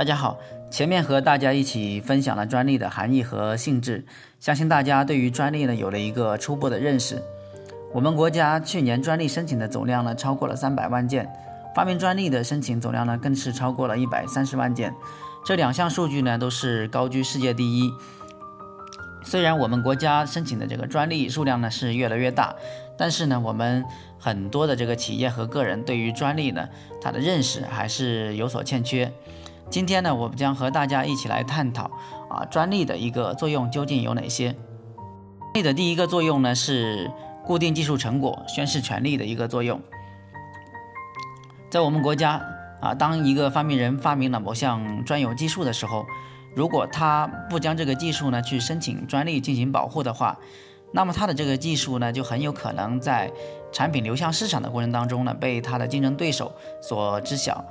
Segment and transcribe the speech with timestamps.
[0.00, 0.38] 大家好，
[0.70, 4.02] 前面和大家一起分享了专利的含义和性质，
[4.38, 7.22] 相信大家对于专利呢有了一个初步的认识。
[7.92, 11.28] 我们国家去年专利申请的总量呢超过了三百万件，
[11.76, 14.90] 发明专利的申请总量呢更是超过了一百三十万件，
[15.44, 17.92] 这两项数据呢都是高居世界第一。
[19.22, 22.56] 虽然我们国家申请的这个专利数量呢是越来越大，
[22.96, 23.84] 但是呢我们
[24.18, 26.66] 很多的这个企业和个人对于专利呢
[27.02, 29.12] 它的认识还是有所欠缺。
[29.70, 31.84] 今天呢，我们将和大家一起来探讨
[32.28, 34.52] 啊，专利的一个作用究竟有哪些？
[34.52, 37.08] 专利的第一个作用呢是
[37.46, 39.80] 固定技术成果、宣示权利的一个作用。
[41.70, 42.42] 在我们国家
[42.80, 46.04] 啊，当一个发明人发明了某项专有技术的时候，
[46.56, 50.36] 如果他不将这个技术呢去申请专利进行保护的话，
[50.92, 53.30] 那么他的这个技术呢就很有可能在
[53.70, 56.50] 产品流向市场的过程当中呢被他的竞争对手
[56.82, 57.64] 所知晓。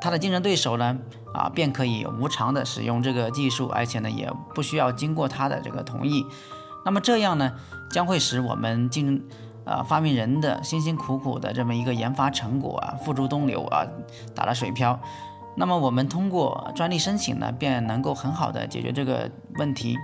[0.00, 0.96] 他的竞争对手呢，
[1.34, 6.24] 啊，便可以无偿的使用这个技术，而且呢，也不需要经过他的这个同意。
[6.84, 7.52] 那么这样呢，
[7.90, 9.22] 将会使我们竞，
[9.64, 13.86] 呃，发明人的辛辛苦苦的这么一个研发成果啊，付诸东流啊，
[14.34, 14.98] 打了水漂。
[15.56, 19.98] 那么我们通过专利申请呢，便能够很好的解决这个问题。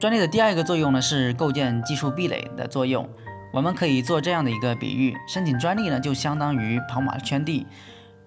[0.00, 3.08] 专利的第二个作用呢，是构建技术壁垒的作用。
[3.52, 7.66] 我们可以做这样的一个比喻：申请专利呢，就相当于跑马圈地。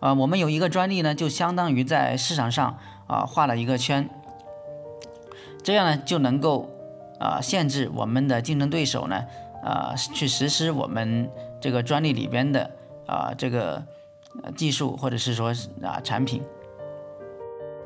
[0.05, 4.07] 啊，我们有一个专利呢，就相当于在市场上啊画了一个圈，
[5.63, 6.69] 这样呢就能够
[7.19, 9.25] 啊限制我们的竞争对手呢
[9.63, 11.27] 啊去实施我们
[11.59, 12.69] 这个专利里边的
[13.07, 13.83] 啊这个
[14.55, 16.43] 技术或者是说啊产品，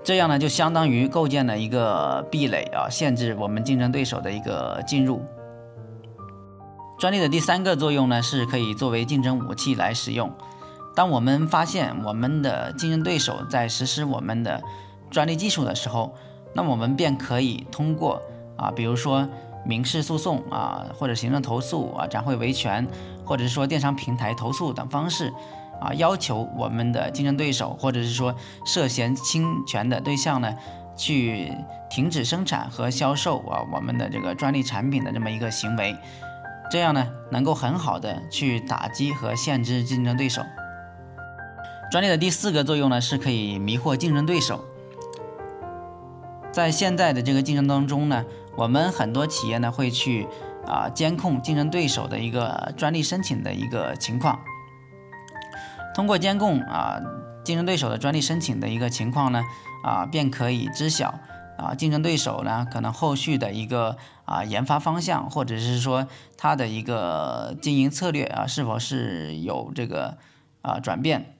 [0.03, 5.23] 这样呢就相当于构建了一个壁垒啊，限制我们竞争对手的一个进入。
[6.99, 10.29] 专利的第三个作用呢，是可以作为竞争武器来使用。
[10.99, 14.61] 当我们发现我们的竞争对手在实施我们的
[15.09, 16.13] 专利技术的时候，
[16.53, 18.21] 那我们便可以通过
[18.57, 19.25] 啊，比如说
[19.65, 22.85] 民事诉讼啊，或者行政投诉啊，展会维权，
[23.23, 25.33] 或者是说电商平台投诉等方式
[25.79, 28.35] 啊，要求我们的竞争对手，或者是说
[28.65, 30.53] 涉嫌侵权的对象呢，
[30.97, 31.53] 去
[31.89, 35.95] 停止生产和销售啊我们的这个专利产品的这么一个行为，
[36.69, 40.43] 这样呢，能够很好的去打击和限制竞争对手。
[41.91, 44.63] 专利的第四个作用呢，是可以迷惑竞争对手。
[46.51, 48.23] 在现在的这个竞争当中呢，
[48.55, 50.27] 我们很多企业呢会去
[50.67, 54.39] 啊监控竞争对手的一个专利申请的一个情况。
[55.95, 56.99] 通过监控啊
[57.43, 59.43] 竞争对手的专利申请的一个情况呢，
[59.83, 61.19] 啊便可以知晓
[61.57, 66.07] 啊竞争对手呢可能后续的一个啊研发方向，或者是说
[66.37, 70.19] 他的一个经营策略啊是否是有这个
[70.61, 71.33] 啊转变。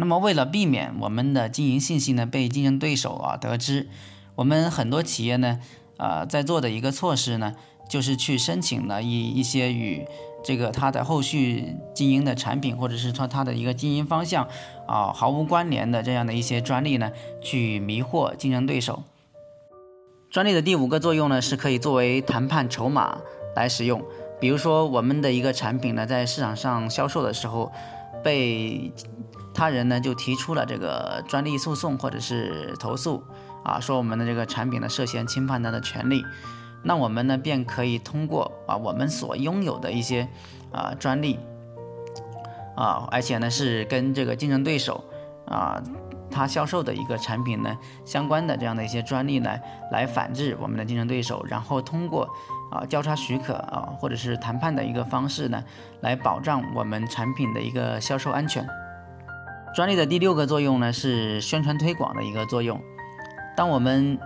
[0.00, 3.88] 那么，为了避免我们的经营信息呢被竞争对手啊得知，
[4.36, 5.58] 我们很多企业呢，
[5.96, 7.56] 呃，在做的一个措施呢，
[7.90, 10.06] 就是去申请了一一些与
[10.44, 14.46] 这个它的后续经营的产品，或者是说它的一个经营方向
[14.86, 17.10] 啊毫无关联的这样的一些专利呢，
[17.42, 19.02] 去迷惑竞争对手。
[20.30, 23.18] 专利的第五个作用呢，是可以作为谈判筹码
[23.56, 24.00] 来使用。
[24.40, 27.72] 比如说，我们的一个产品呢，在市场上销售的时候，
[28.22, 28.92] 被
[29.52, 33.22] 他人呢就提出了这个专利诉讼或者是投诉
[33.64, 36.24] 啊，说我们的这个产品呢涉嫌侵犯他的权利，
[36.84, 40.28] 那我们呢便可以通过啊我们所拥有的一些
[40.70, 41.38] 啊专利
[42.76, 45.02] 啊，而且呢是跟这个竞争对手
[45.46, 45.82] 啊
[46.38, 49.50] 他销售的一个产品呢相关的这样的一些专利呢
[49.90, 52.28] 来反制我们的竞争对手，然后通过
[52.70, 55.64] 啊交叉许可啊或者是谈判的一个方式呢
[56.00, 58.64] 来保障我们产品的一个销售安全。
[59.74, 62.80] 专利的第六个作用呢是宣传推广的一个作用。
[63.56, 64.16] 当我们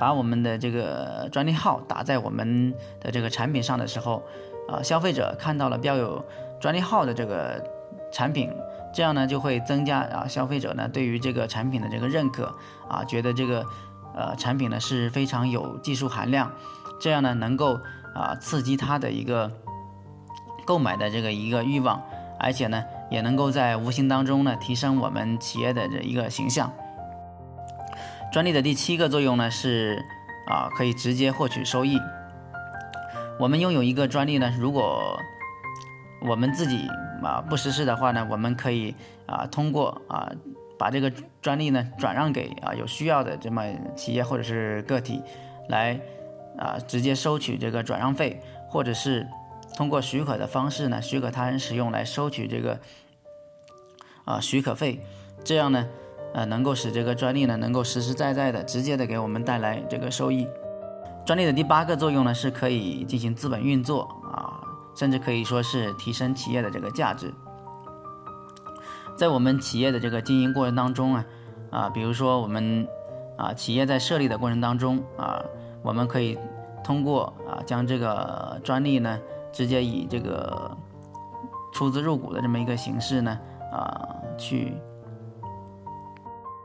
[0.00, 4.22] 把我们的这个专利号打在我们的这个产品上的时候，
[4.68, 6.24] 啊，消费者看到了标有
[6.58, 7.62] 专利号的这个
[8.10, 8.50] 产品，
[8.94, 12.56] 这样呢就会增加啊消费者呢对于这个产品的这个认可
[12.88, 13.66] 啊，觉得这个
[14.14, 16.50] 呃产品呢是非常有技术含量，
[16.98, 17.78] 这样呢能够
[18.14, 19.50] 啊刺激他的一个
[20.64, 22.00] 购买的这个一个欲望，
[22.38, 22.82] 而且呢。
[23.10, 26.72] 也能够在无形当中呢提升我们企业的这一个形象。
[28.32, 30.02] 专利的第七个作用呢是
[30.48, 32.00] 啊可以直接获取收益。
[33.38, 35.20] 我们拥有一个专利呢，如果
[36.22, 36.88] 我们自己
[37.24, 38.94] 啊不实施的话呢，我们可以
[39.26, 40.30] 啊通过啊
[40.78, 41.10] 把这个
[41.40, 43.64] 专利呢转让给啊有需要的这么
[43.96, 45.22] 企业或者是个体，
[45.68, 45.98] 来
[46.58, 49.26] 啊直接收取这个转让费，或者是
[49.76, 52.78] 通过许可的方式呢许可他人使用来收取这个。
[54.26, 54.98] 啊，许可费，
[55.44, 55.86] 这样呢，
[56.32, 60.48] 呃，能够使这个专利呢能够实实在在的、直接的给我们带来这个收益。
[61.26, 64.43] 专利的第八个作用呢，是可以进行资本运作啊，
[64.94, 67.32] 甚至可以说是提升企业的这个价值。
[69.16, 71.24] 在我们企业的这个经营过程当中啊，
[71.70, 72.86] 啊，比如说我们
[73.36, 75.42] 啊企业在设立的过程当中啊，
[75.82, 76.38] 我们可以
[76.82, 79.18] 通过啊将这个专利呢
[79.52, 80.76] 直接以这个
[81.72, 83.38] 出资入股的这么一个形式呢
[83.72, 84.74] 啊去。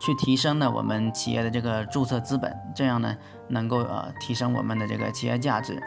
[0.01, 3.13] 去提升呢我们企业的这个注册资本，这样呢
[3.49, 5.77] 能够呃提升我们的这个企业价值，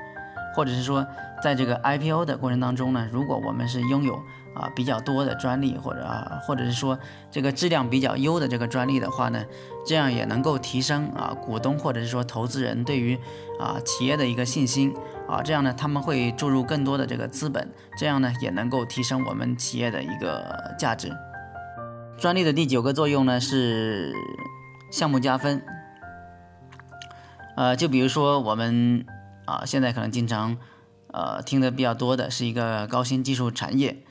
[0.54, 1.06] 或者是说
[1.42, 4.14] 在这个 IPO 的过程当中呢，如果我们是拥有
[4.54, 6.98] 啊比较多的专利，或者啊或者是说
[7.30, 9.44] 这个质量比较优的这个专利的话呢，
[9.86, 13.18] 这样也能够提升啊股东或者是说投资人对于
[13.58, 14.94] 啊企业的一个信心
[15.28, 17.66] 啊，这样呢他们会注入更多的这个资本，
[17.96, 21.10] 这样呢也能够提升我们企业的一个价值。
[22.18, 24.14] 专利的第九个作用呢是
[24.92, 25.60] 项目加分，
[27.56, 29.04] 呃，就比如说我们
[29.52, 30.56] 啊现在可能经常
[31.08, 34.04] 呃听的比较多的是一个高新技术产业，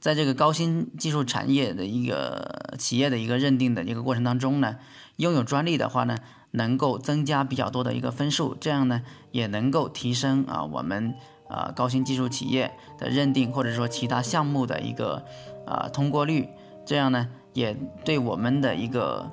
[0.00, 4.76] 在这个高新技术产业的一个企业的一个认定的一个过程当中呢，
[5.16, 6.16] 拥有专利的话呢，
[6.52, 11.14] 能够增加比较多的一个分数，这样呢也能够提升啊我们
[11.48, 15.24] 啊高新技术企业的认定或者说其他项目的一个
[15.66, 16.48] 啊通过率，
[16.86, 17.28] 这样呢。
[17.52, 19.28] 也对我们的一个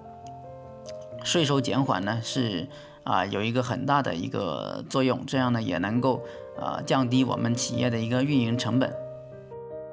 [1.23, 2.67] 税收减缓呢，是
[3.07, 6.21] 啊有一个很大的一个作用，这样呢也能够
[6.59, 8.93] 啊降低我们企业的一个运营成本。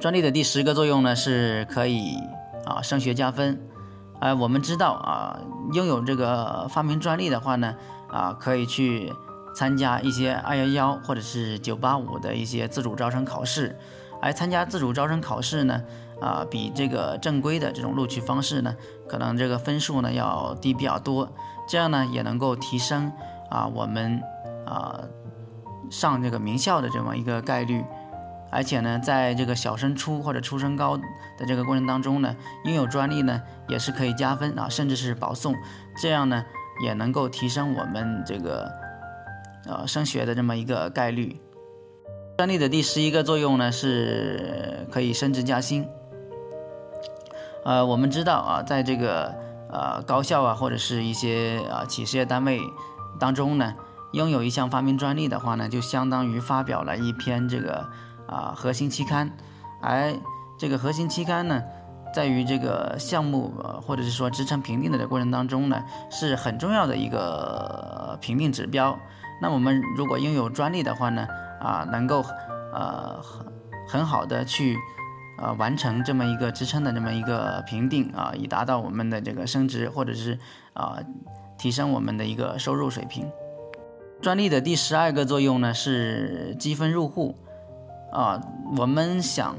[0.01, 2.17] 专利的第十个作用呢，是可以
[2.65, 3.57] 啊升学加分。
[4.19, 5.39] 哎，我们知道啊，
[5.73, 7.77] 拥有这个发明专利的话呢，
[8.09, 9.13] 啊可以去
[9.55, 13.79] 参加一些二幺幺或者是九八五的一些自主招生考试。
[14.21, 15.83] 而参加自主招生考试呢？
[16.21, 18.75] 啊，比这个正规的这种录取方式呢，
[19.09, 21.31] 可能这个分数呢要低比较多，
[21.69, 23.13] 这样呢也能够提升
[23.51, 24.23] 啊我们
[24.65, 25.01] 啊
[25.91, 27.85] 上这个名校的这么一个概率，
[28.51, 32.35] 而且呢，在这个小升初或者初升高的这个过程当中呢，
[32.65, 35.55] 拥有专利呢也是可以加分啊，甚至是保送，
[36.01, 36.45] 这样呢
[36.83, 38.71] 也能够提升我们这个
[39.67, 41.37] 呃升学的这么一个概率。
[42.39, 45.87] 专利的第十一个作用呢，是可以升职加薪。
[47.65, 49.35] 呃，我们知道啊，在这个
[49.71, 52.61] 呃高校啊，或者是一些啊企事业单位
[53.19, 53.75] 当中呢，
[54.13, 57.87] 拥有一项发明专利的话呢，就相当于发表了一篇这个
[58.27, 59.31] 啊核心期刊，
[59.81, 60.15] 而
[60.59, 61.63] 这个核心期刊呢，
[62.15, 68.95] 在于这个项目或者是说职称评定的这过程当中呢，是很重要的一个评定指标。
[69.41, 71.27] 那我们如果拥有专利的话呢，
[71.63, 72.23] 啊，能够
[72.75, 73.47] 呃很
[73.89, 74.77] 很好的去。
[75.39, 80.39] 呃，完成这么一个职称的这么一个评定啊，以达到我们的这个升职或者是
[80.73, 80.99] 啊
[81.59, 83.29] 提升我们的一个收入水平。
[84.23, 87.35] 专利的第十二个作用呢是积分入户
[88.13, 88.41] 啊，
[88.77, 89.57] 我们想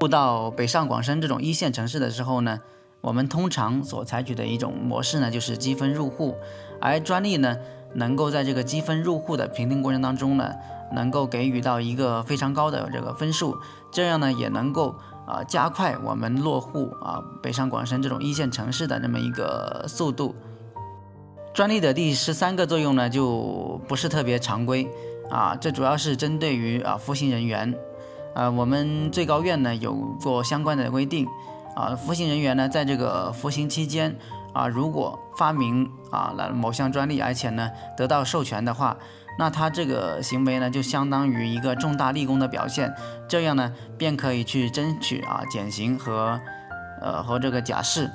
[0.00, 2.58] 入到北上广深这种一线城市的时候呢，
[3.00, 6.34] 我们通常所采取的一种模式呢就是积分入户，
[6.80, 7.56] 而专利呢
[7.98, 10.50] 能够在这个积分入户的评定过程当中呢。
[10.90, 13.54] 能够给予到一个非常高的这个分数，
[13.92, 14.94] 这样呢也能够
[15.26, 20.34] 啊加快我们落户啊北上广深这种一线城市的这么一个速度。
[21.52, 24.88] 专利的第十三个作用呢就不是特别常规
[25.28, 27.74] 啊，这主要是针对于啊服刑人员，
[28.34, 31.28] 啊我们最高院呢有过相关的规定
[31.76, 34.16] 啊，服刑人员呢在这个服刑期间
[34.52, 38.96] 啊如果发明啊了某项专利，而且呢得到授权的话。
[39.40, 42.92] 那他这个行为呢，就相当于一个重大立功的表现，
[43.28, 46.40] 这样呢，便可以去争取啊减刑和，
[47.00, 48.10] 呃和这个假释。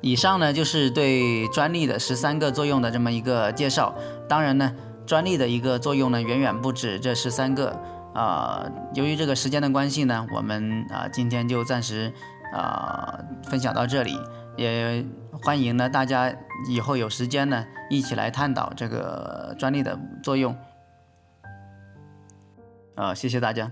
[0.00, 3.94] 以上呢就是对专利的十三个作用的这么一个介绍。
[4.28, 4.74] 当然呢，
[5.06, 7.80] 专利的一个作用呢远远不止这十三个。
[8.12, 12.12] 啊，由于这个时间的关系呢，我们啊今天就暂时
[12.52, 14.18] 啊分享到这里。
[14.56, 15.04] 也
[15.42, 16.34] 欢迎呢，大家
[16.68, 20.56] 以后有时间呢，一起来探讨这个专利的作用。
[22.94, 23.70] 啊，谢谢大家。